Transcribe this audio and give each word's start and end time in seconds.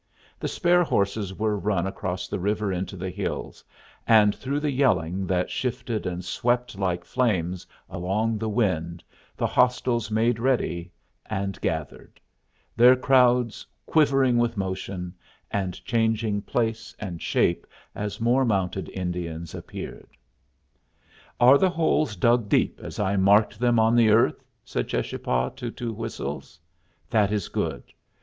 The 0.39 0.47
spare 0.47 0.81
horses 0.83 1.31
were 1.35 1.59
run 1.59 1.85
across 1.85 2.27
the 2.27 2.39
river 2.39 2.73
into 2.73 2.97
the 2.97 3.11
hills, 3.11 3.63
and 4.07 4.33
through 4.33 4.59
the 4.59 4.71
yelling 4.71 5.27
that 5.27 5.51
shifted 5.51 6.07
and 6.07 6.25
swept 6.25 6.75
like 6.75 7.05
flames 7.05 7.67
along 7.87 8.39
the 8.39 8.49
wind 8.49 9.03
the 9.37 9.45
hostiles 9.45 10.09
made 10.09 10.39
ready 10.39 10.91
and 11.27 11.61
gathered, 11.61 12.19
their 12.75 12.95
crowds 12.95 13.63
quivering 13.85 14.39
with 14.39 14.57
motion, 14.57 15.13
and 15.51 15.85
changing 15.85 16.41
place 16.41 16.95
and 16.97 17.21
shape 17.21 17.67
as 17.93 18.19
more 18.19 18.43
mounted 18.43 18.89
Indians 18.89 19.53
appeared. 19.53 20.17
"Are 21.39 21.59
the 21.59 21.69
holes 21.69 22.15
dug 22.15 22.49
deep 22.49 22.79
as 22.81 22.99
I 22.99 23.17
marked 23.17 23.59
them 23.59 23.77
on 23.77 23.95
the 23.95 24.09
earth?" 24.09 24.43
said 24.65 24.87
Cheschapah 24.87 25.51
to 25.57 25.69
Two 25.69 25.93
Whistles. 25.93 26.59
"That 27.11 27.31
is 27.31 27.49
good. 27.49 27.83